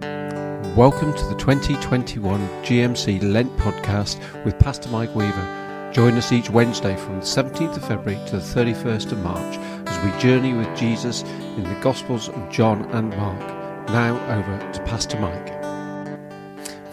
[0.00, 5.90] Welcome to the 2021 GMC Lent podcast with Pastor Mike Weaver.
[5.92, 9.58] Join us each Wednesday from the 17th of February to the 31st of March
[9.88, 13.40] as we journey with Jesus in the Gospels of John and Mark.
[13.88, 15.60] Now over to Pastor Mike.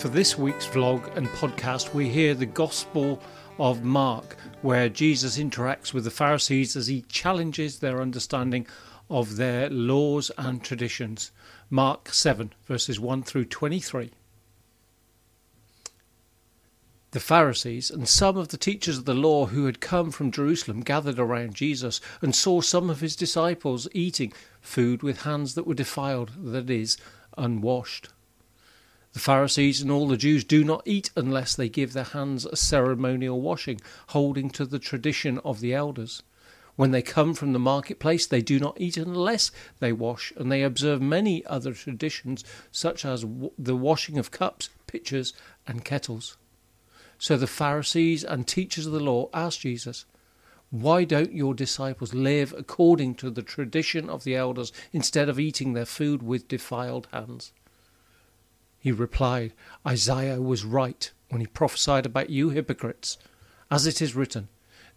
[0.00, 3.22] For this week's vlog and podcast, we hear the Gospel
[3.58, 8.66] of Mark, where Jesus interacts with the Pharisees as he challenges their understanding
[9.08, 11.30] of their laws and traditions.
[11.70, 14.10] Mark 7, verses 1 through 23.
[17.12, 20.80] The Pharisees and some of the teachers of the law who had come from Jerusalem
[20.82, 25.74] gathered around Jesus and saw some of his disciples eating food with hands that were
[25.74, 26.98] defiled, that is,
[27.38, 28.08] unwashed.
[29.14, 32.54] The Pharisees and all the Jews do not eat unless they give their hands a
[32.54, 36.22] ceremonial washing, holding to the tradition of the elders.
[36.76, 40.62] When they come from the marketplace, they do not eat unless they wash, and they
[40.62, 43.24] observe many other traditions, such as
[43.58, 45.32] the washing of cups, pitchers,
[45.66, 46.36] and kettles.
[47.18, 50.04] So the Pharisees and teachers of the law asked Jesus,
[50.70, 55.72] Why don't your disciples live according to the tradition of the elders instead of eating
[55.72, 57.52] their food with defiled hands?
[58.78, 59.54] He replied,
[59.86, 63.16] Isaiah was right when he prophesied about you hypocrites.
[63.70, 64.48] As it is written,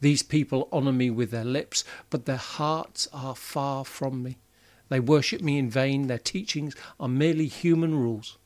[0.00, 4.38] these people honour me with their lips, but their hearts are far from me.
[4.88, 8.38] They worship me in vain, their teachings are merely human rules.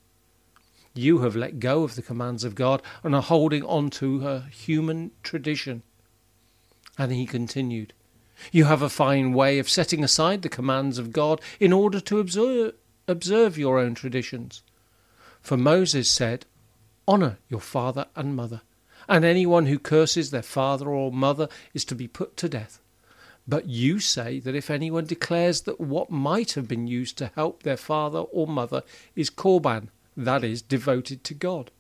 [0.94, 4.40] You have let go of the commands of God and are holding on to a
[4.40, 5.82] human tradition.
[6.98, 7.94] And he continued,
[8.50, 12.18] You have a fine way of setting aside the commands of God in order to
[12.18, 12.74] observe,
[13.08, 14.62] observe your own traditions.
[15.40, 16.44] For Moses said,
[17.08, 18.62] Honour your father and mother
[19.08, 22.80] and anyone who curses their father or mother is to be put to death.
[23.46, 27.62] But you say that if anyone declares that what might have been used to help
[27.62, 28.82] their father or mother
[29.16, 31.70] is korban, that is, devoted to God,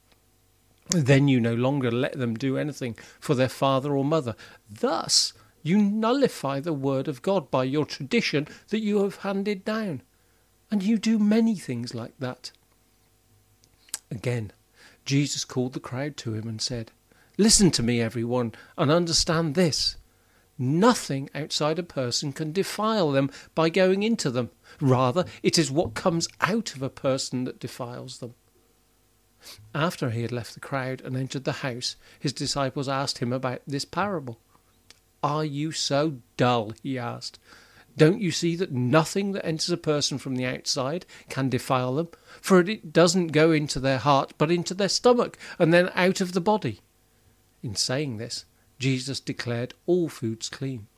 [0.90, 4.34] then you no longer let them do anything for their father or mother.
[4.68, 10.02] Thus, you nullify the word of God by your tradition that you have handed down.
[10.70, 12.50] And you do many things like that.
[14.10, 14.52] Again,
[15.04, 16.90] Jesus called the crowd to him and said,
[17.42, 19.96] Listen to me, everyone, and understand this.
[20.56, 24.50] Nothing outside a person can defile them by going into them.
[24.80, 28.36] Rather, it is what comes out of a person that defiles them.
[29.74, 33.62] After he had left the crowd and entered the house, his disciples asked him about
[33.66, 34.38] this parable.
[35.20, 36.74] Are you so dull?
[36.80, 37.40] he asked.
[37.96, 42.08] Don't you see that nothing that enters a person from the outside can defile them?
[42.40, 46.34] For it doesn't go into their heart, but into their stomach, and then out of
[46.34, 46.82] the body.
[47.62, 48.44] In saying this,
[48.78, 50.88] Jesus declared all foods clean.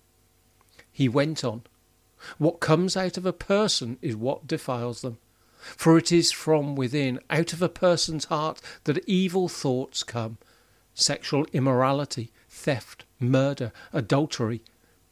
[0.90, 1.62] He went on,
[2.38, 5.18] What comes out of a person is what defiles them.
[5.58, 10.38] For it is from within, out of a person's heart, that evil thoughts come
[10.94, 14.62] sexual immorality, theft, murder, adultery,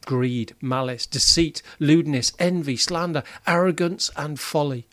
[0.05, 4.87] greed, malice, deceit, lewdness, envy, slander, arrogance, and folly.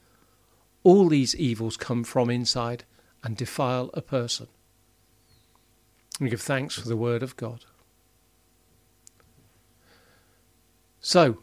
[0.82, 2.84] All these evils come from inside
[3.22, 4.48] and defile a person
[6.20, 7.64] and give thanks for the word of God.
[11.00, 11.38] So,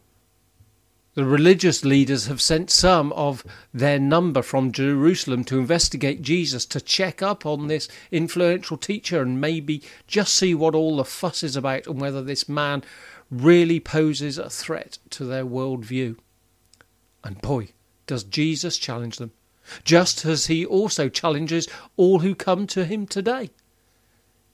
[1.16, 3.44] the religious leaders have sent some of
[3.74, 9.42] their number from Jerusalem to investigate Jesus, to check up on this influential teacher and
[9.42, 12.84] maybe just see what all the fuss is about and whether this man
[13.32, 16.18] really poses a threat to their worldview.
[17.24, 17.70] And boy,
[18.06, 19.32] does Jesus challenge them,
[19.84, 23.50] just as he also challenges all who come to him today.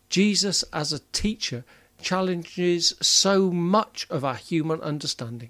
[0.10, 1.64] Jesus, as a teacher,
[2.02, 5.50] challenges so much of our human understanding.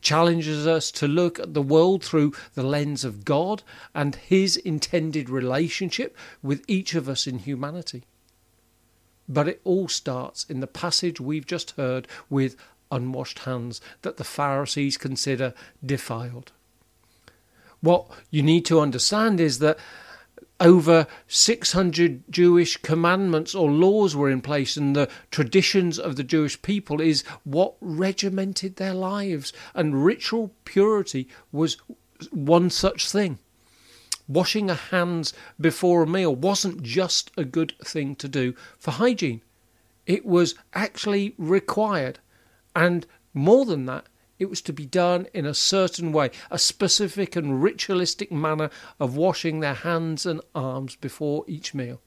[0.00, 3.62] Challenges us to look at the world through the lens of God
[3.94, 8.04] and His intended relationship with each of us in humanity.
[9.28, 12.56] But it all starts in the passage we've just heard with
[12.90, 16.52] unwashed hands that the Pharisees consider defiled.
[17.80, 19.78] What you need to understand is that
[20.64, 26.60] over 600 Jewish commandments or laws were in place, and the traditions of the Jewish
[26.62, 31.76] people is what regimented their lives, and ritual purity was
[32.30, 33.38] one such thing.
[34.26, 39.42] Washing our hands before a meal wasn't just a good thing to do for hygiene,
[40.06, 42.18] it was actually required.
[42.74, 44.06] And more than that,
[44.38, 49.16] it was to be done in a certain way, a specific and ritualistic manner of
[49.16, 52.00] washing their hands and arms before each meal.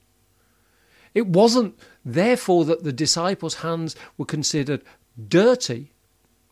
[1.13, 4.83] It wasn't, therefore, that the disciples' hands were considered
[5.27, 5.93] dirty,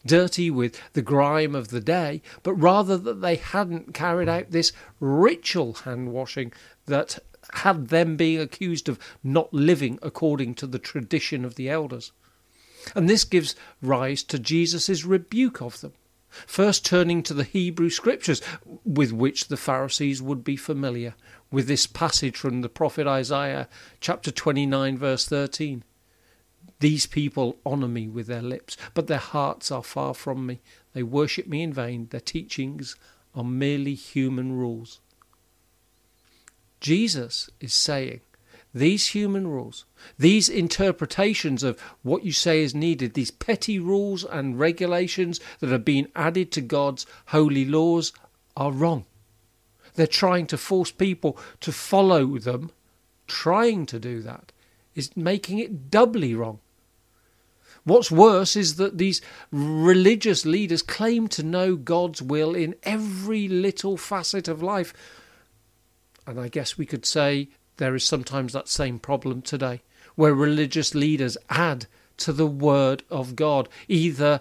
[0.06, 4.72] dirty with the grime of the day, but rather that they hadn't carried out this
[5.00, 6.54] ritual hand washing
[6.86, 7.20] that
[7.54, 12.12] had them being accused of not living according to the tradition of the elders.
[12.94, 15.94] And this gives rise to Jesus' rebuke of them.
[16.30, 18.42] First, turning to the Hebrew scriptures
[18.84, 21.16] with which the Pharisees would be familiar,
[21.50, 23.70] with this passage from the prophet Isaiah,
[24.02, 25.84] chapter 29, verse 13.
[26.80, 30.60] These people honour me with their lips, but their hearts are far from me.
[30.94, 32.08] They worship me in vain.
[32.12, 32.98] Their teachings
[33.34, 35.00] are merely human rules.
[36.82, 38.22] Jesus is saying
[38.76, 39.86] these human rules,
[40.20, 45.86] these interpretations of what you say is needed, these petty rules and regulations that have
[45.86, 48.12] been added to God's holy laws
[48.58, 49.06] are wrong.
[49.96, 52.70] They're trying to force people to follow them.
[53.28, 54.52] Trying to do that
[54.94, 56.60] is making it doubly wrong.
[57.86, 59.22] What's worse is that these
[59.52, 64.94] religious leaders claim to know God's will in every little facet of life.
[66.28, 69.82] And I guess we could say there is sometimes that same problem today,
[70.16, 71.88] where religious leaders add
[72.18, 74.40] to the Word of God, either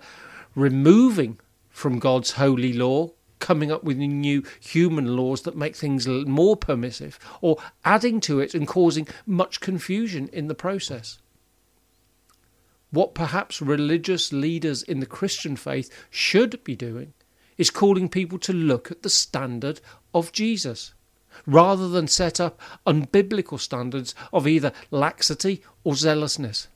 [0.54, 1.38] removing
[1.68, 3.10] from God's holy law,
[3.40, 8.54] coming up with new human laws that make things more permissive, or adding to it
[8.54, 11.18] and causing much confusion in the process.
[12.90, 17.12] What perhaps religious leaders in the Christian faith should be doing
[17.58, 19.80] is calling people to look at the standard
[20.14, 20.94] of Jesus
[21.46, 26.68] rather than set up unbiblical standards of either laxity or zealousness.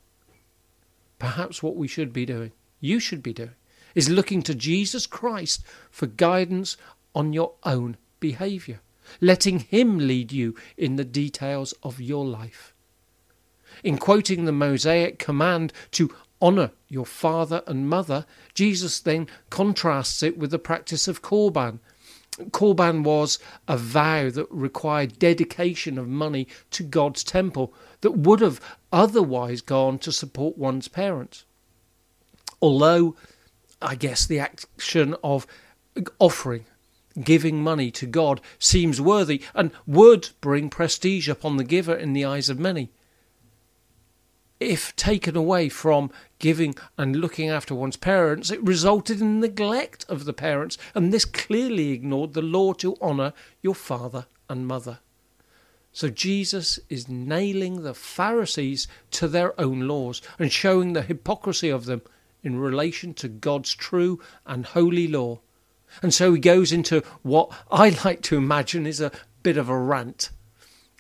[1.19, 3.55] Perhaps what we should be doing, you should be doing,
[3.95, 6.77] is looking to Jesus Christ for guidance
[7.15, 8.81] on your own behaviour,
[9.21, 12.75] letting Him lead you in the details of your life.
[13.83, 20.39] In quoting the Mosaic command to honour your father and mother, Jesus then contrasts it
[20.39, 21.81] with the practice of Korban,
[22.51, 28.61] Korban was a vow that required dedication of money to God's temple that would have
[28.93, 31.45] otherwise gone to support one's parents.
[32.63, 33.17] Although,
[33.83, 35.47] I guess the action of
[36.19, 36.67] offering,
[37.23, 42.25] giving money to God seems worthy and would bring prestige upon the giver in the
[42.25, 42.91] eyes of many
[44.61, 50.25] if taken away from giving and looking after one's parents, it resulted in neglect of
[50.25, 53.33] the parents, and this clearly ignored the law to honour
[53.63, 54.99] your father and mother.
[55.93, 61.87] So Jesus is nailing the Pharisees to their own laws and showing the hypocrisy of
[61.87, 62.03] them
[62.43, 65.41] in relation to God's true and holy law.
[66.03, 69.13] And so he goes into what I like to imagine is a
[69.43, 70.31] bit of a rant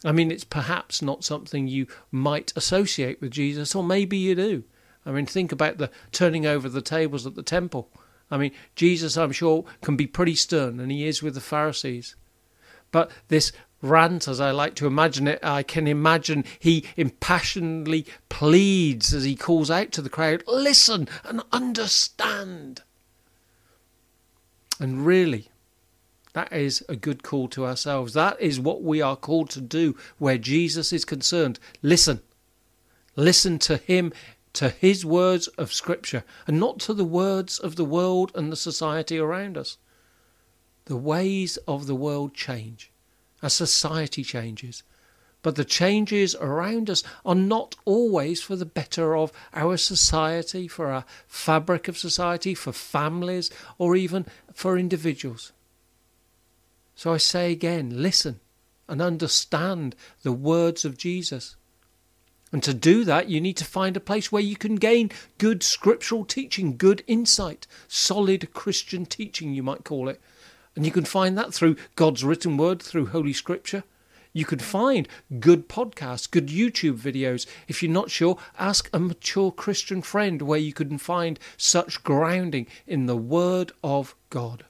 [0.04, 4.64] I mean, it's perhaps not something you might associate with Jesus, or maybe you do.
[5.04, 7.90] I mean, think about the turning over the tables at the temple.
[8.30, 12.14] I mean, Jesus, I'm sure, can be pretty stern, and he is with the Pharisees.
[12.90, 13.52] But this
[13.82, 19.34] rant, as I like to imagine it, I can imagine he impassionedly pleads as he
[19.34, 22.82] calls out to the crowd, Listen and understand.
[24.80, 25.48] And really,
[26.38, 28.14] that is a good call to ourselves.
[28.14, 31.58] That is what we are called to do where Jesus is concerned.
[31.82, 32.20] Listen.
[33.16, 34.12] Listen to him,
[34.52, 38.56] to his words of Scripture, and not to the words of the world and the
[38.56, 39.78] society around us.
[40.84, 42.92] The ways of the world change
[43.42, 44.84] as society changes,
[45.42, 50.86] but the changes around us are not always for the better of our society, for
[50.86, 55.50] our fabric of society, for families, or even for individuals.
[56.98, 58.40] So I say again listen
[58.88, 61.54] and understand the words of Jesus.
[62.50, 65.62] And to do that, you need to find a place where you can gain good
[65.62, 70.20] scriptural teaching, good insight, solid Christian teaching, you might call it.
[70.74, 73.84] And you can find that through God's written word, through Holy Scripture.
[74.32, 75.06] You can find
[75.38, 77.46] good podcasts, good YouTube videos.
[77.68, 82.66] If you're not sure, ask a mature Christian friend where you can find such grounding
[82.88, 84.64] in the Word of God.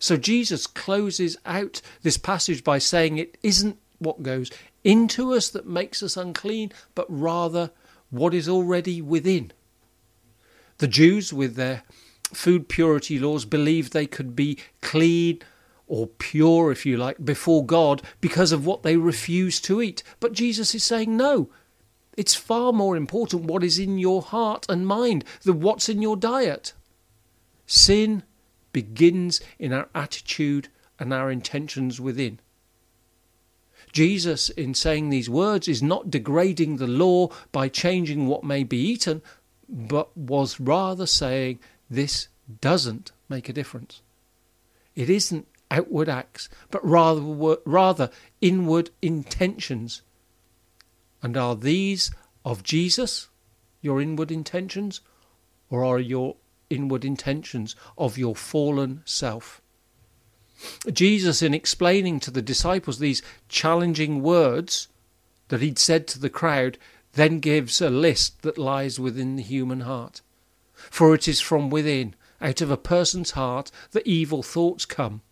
[0.00, 4.50] So Jesus closes out this passage by saying it isn't what goes
[4.82, 7.70] into us that makes us unclean, but rather
[8.08, 9.52] what is already within.
[10.78, 11.82] The Jews, with their
[12.32, 15.40] food purity laws, believed they could be clean
[15.86, 20.02] or pure, if you like, before God because of what they refused to eat.
[20.18, 21.50] But Jesus is saying, no,
[22.16, 26.16] it's far more important what is in your heart and mind than what's in your
[26.16, 26.72] diet.
[27.66, 28.22] Sin
[28.72, 32.38] begins in our attitude and our intentions within.
[33.92, 38.76] Jesus, in saying these words, is not degrading the law by changing what may be
[38.76, 39.22] eaten,
[39.68, 41.58] but was rather saying
[41.88, 42.28] this
[42.60, 44.02] doesn't make a difference.
[44.94, 48.10] It isn't outward acts, but rather, rather
[48.40, 50.02] inward intentions.
[51.22, 52.10] And are these
[52.44, 53.28] of Jesus,
[53.80, 55.00] your inward intentions,
[55.68, 56.36] or are your
[56.70, 59.60] inward intentions of your fallen self?
[60.92, 64.88] Jesus, in explaining to the disciples these challenging words
[65.48, 66.78] that he'd said to the crowd,
[67.14, 70.20] then gives a list that lies within the human heart.
[70.74, 75.22] For it is from within, out of a person's heart, that evil thoughts come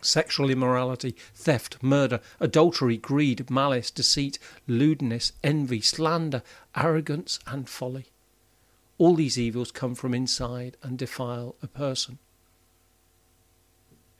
[0.00, 6.42] sexual immorality, theft, murder, adultery, greed, malice, deceit, lewdness, envy, slander,
[6.76, 8.06] arrogance, and folly.
[8.98, 12.18] All these evils come from inside and defile a person.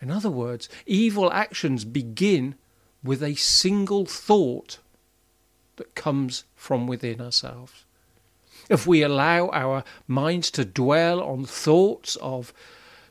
[0.01, 2.55] In other words, evil actions begin
[3.03, 4.79] with a single thought
[5.77, 7.85] that comes from within ourselves.
[8.69, 12.53] If we allow our minds to dwell on thoughts of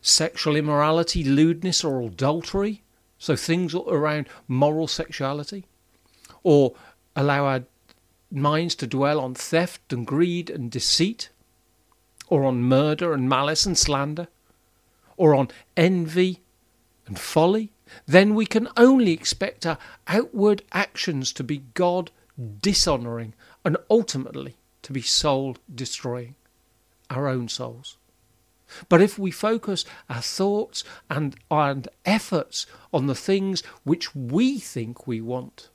[0.01, 2.83] sexual immorality, lewdness, or adultery,
[3.17, 5.65] so things around moral sexuality,
[6.43, 6.75] or
[7.15, 7.63] allow our
[8.31, 11.29] minds to dwell on theft and greed and deceit,
[12.29, 14.27] or on murder and malice and slander,
[15.15, 16.41] or on envy
[17.05, 17.72] and folly,
[18.05, 22.12] then we can only expect our outward actions to be God
[22.62, 26.36] dishonouring and ultimately to be soul destroying
[27.10, 27.98] our own souls.
[28.89, 35.07] But if we focus our thoughts and, and efforts on the things which we think
[35.07, 35.69] we want,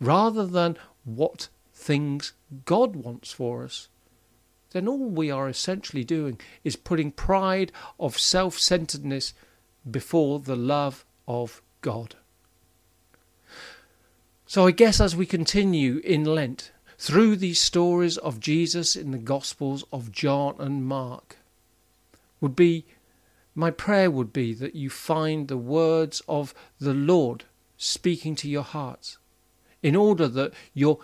[0.00, 2.32] rather than what things
[2.64, 3.88] God wants for us,
[4.72, 9.34] then all we are essentially doing is putting pride of self centeredness
[9.88, 12.16] before the love of God.
[14.46, 19.18] So I guess as we continue in Lent, through these stories of Jesus in the
[19.18, 21.38] Gospels of John and Mark,
[22.40, 22.84] would be
[23.54, 27.44] my prayer would be that you find the words of the Lord
[27.76, 29.18] speaking to your hearts
[29.82, 30.98] in order that your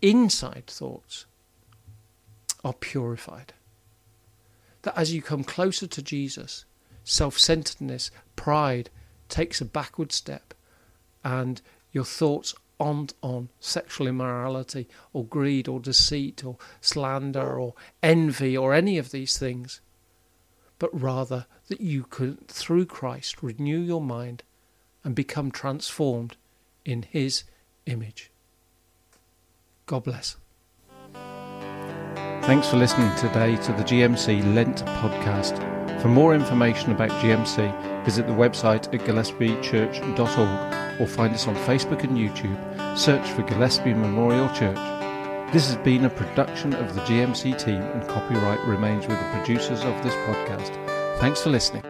[0.00, 1.26] inside thoughts
[2.64, 3.52] are purified.
[4.82, 6.64] That as you come closer to Jesus,
[7.04, 8.90] self centeredness, pride
[9.28, 10.54] takes a backward step,
[11.24, 11.60] and
[11.92, 18.72] your thoughts aren't on sexual immorality or greed or deceit or slander or envy or
[18.72, 19.82] any of these things
[20.80, 24.42] but rather that you could, through Christ, renew your mind
[25.04, 26.36] and become transformed
[26.84, 27.44] in His
[27.86, 28.32] image.
[29.86, 30.36] God bless.
[32.42, 35.58] Thanks for listening today to the GMC Lent podcast.
[36.00, 42.02] For more information about GMC, visit the website at gillespiechurch.org or find us on Facebook
[42.02, 42.58] and YouTube.
[42.98, 44.76] Search for Gillespie Memorial Church.
[45.52, 49.82] This has been a production of the GMC team and copyright remains with the producers
[49.82, 50.74] of this podcast.
[51.18, 51.82] Thanks for listening.